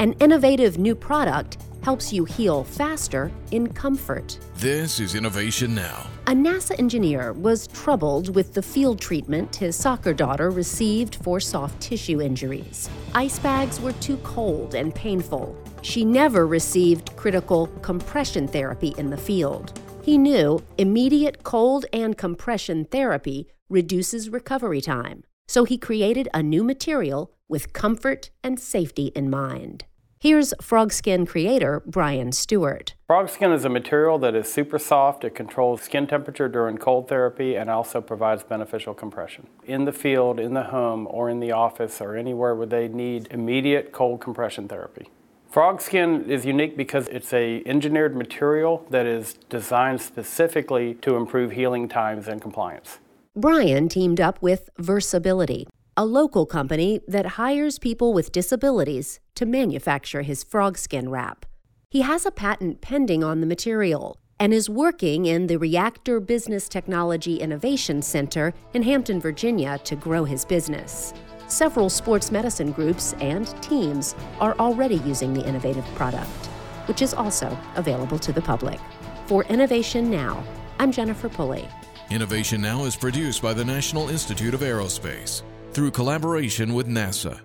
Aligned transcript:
An 0.00 0.14
innovative 0.14 0.78
new 0.78 0.94
product 0.94 1.58
helps 1.82 2.10
you 2.10 2.24
heal 2.24 2.64
faster 2.64 3.30
in 3.50 3.70
comfort. 3.70 4.38
This 4.54 4.98
is 4.98 5.14
Innovation 5.14 5.74
Now. 5.74 6.06
A 6.26 6.30
NASA 6.30 6.78
engineer 6.78 7.34
was 7.34 7.66
troubled 7.66 8.34
with 8.34 8.54
the 8.54 8.62
field 8.62 8.98
treatment 8.98 9.54
his 9.56 9.76
soccer 9.76 10.14
daughter 10.14 10.48
received 10.48 11.16
for 11.16 11.38
soft 11.38 11.78
tissue 11.82 12.22
injuries. 12.22 12.88
Ice 13.14 13.38
bags 13.40 13.78
were 13.78 13.92
too 13.92 14.16
cold 14.24 14.74
and 14.74 14.94
painful. 14.94 15.54
She 15.82 16.02
never 16.02 16.46
received 16.46 17.14
critical 17.16 17.66
compression 17.82 18.48
therapy 18.48 18.94
in 18.96 19.10
the 19.10 19.18
field. 19.18 19.78
He 20.02 20.16
knew 20.16 20.64
immediate 20.78 21.42
cold 21.42 21.84
and 21.92 22.16
compression 22.16 22.86
therapy 22.86 23.48
reduces 23.68 24.30
recovery 24.30 24.80
time, 24.80 25.24
so 25.46 25.64
he 25.64 25.76
created 25.76 26.26
a 26.32 26.42
new 26.42 26.64
material 26.64 27.34
with 27.50 27.74
comfort 27.74 28.30
and 28.42 28.58
safety 28.58 29.08
in 29.14 29.28
mind. 29.28 29.84
Here's 30.22 30.52
Frogskin 30.60 31.26
creator 31.26 31.82
Brian 31.86 32.32
Stewart. 32.32 32.92
Frogskin 33.08 33.54
is 33.54 33.64
a 33.64 33.70
material 33.70 34.18
that 34.18 34.34
is 34.34 34.52
super 34.52 34.78
soft. 34.78 35.24
It 35.24 35.34
controls 35.34 35.80
skin 35.80 36.06
temperature 36.06 36.46
during 36.46 36.76
cold 36.76 37.08
therapy 37.08 37.54
and 37.56 37.70
also 37.70 38.02
provides 38.02 38.42
beneficial 38.42 38.92
compression. 38.92 39.46
In 39.64 39.86
the 39.86 39.94
field, 39.94 40.38
in 40.38 40.52
the 40.52 40.64
home, 40.64 41.08
or 41.10 41.30
in 41.30 41.40
the 41.40 41.52
office, 41.52 42.02
or 42.02 42.16
anywhere 42.16 42.54
where 42.54 42.66
they 42.66 42.86
need 42.86 43.28
immediate 43.30 43.92
cold 43.92 44.20
compression 44.20 44.68
therapy. 44.68 45.08
Frogskin 45.50 46.28
is 46.28 46.44
unique 46.44 46.76
because 46.76 47.08
it's 47.08 47.32
a 47.32 47.62
engineered 47.64 48.14
material 48.14 48.84
that 48.90 49.06
is 49.06 49.32
designed 49.48 50.02
specifically 50.02 50.96
to 50.96 51.16
improve 51.16 51.52
healing 51.52 51.88
times 51.88 52.28
and 52.28 52.42
compliance. 52.42 52.98
Brian 53.34 53.88
teamed 53.88 54.20
up 54.20 54.42
with 54.42 54.68
Versability, 54.78 55.66
a 55.96 56.04
local 56.04 56.46
company 56.46 57.00
that 57.08 57.26
hires 57.26 57.78
people 57.78 58.12
with 58.12 58.32
disabilities 58.32 59.20
to 59.34 59.44
manufacture 59.44 60.22
his 60.22 60.44
frogskin 60.44 61.08
wrap. 61.08 61.46
He 61.90 62.02
has 62.02 62.24
a 62.24 62.30
patent 62.30 62.80
pending 62.80 63.24
on 63.24 63.40
the 63.40 63.46
material 63.46 64.16
and 64.38 64.54
is 64.54 64.70
working 64.70 65.26
in 65.26 65.48
the 65.48 65.58
Reactor 65.58 66.20
Business 66.20 66.68
Technology 66.68 67.36
Innovation 67.36 68.00
Center 68.00 68.54
in 68.72 68.82
Hampton, 68.82 69.20
Virginia 69.20 69.78
to 69.84 69.96
grow 69.96 70.24
his 70.24 70.44
business. 70.44 71.12
Several 71.48 71.90
sports 71.90 72.30
medicine 72.30 72.72
groups 72.72 73.12
and 73.14 73.48
teams 73.62 74.14
are 74.38 74.54
already 74.58 74.96
using 74.98 75.34
the 75.34 75.44
innovative 75.46 75.84
product, 75.96 76.46
which 76.86 77.02
is 77.02 77.12
also 77.12 77.58
available 77.74 78.18
to 78.20 78.32
the 78.32 78.40
public. 78.40 78.80
For 79.26 79.44
Innovation 79.44 80.10
Now, 80.10 80.42
I'm 80.78 80.92
Jennifer 80.92 81.28
Pulley. 81.28 81.68
Innovation 82.10 82.62
Now 82.62 82.84
is 82.84 82.96
produced 82.96 83.42
by 83.42 83.52
the 83.52 83.64
National 83.64 84.08
Institute 84.08 84.54
of 84.54 84.60
Aerospace 84.60 85.42
through 85.72 85.90
collaboration 85.90 86.74
with 86.74 86.86
NASA. 86.88 87.40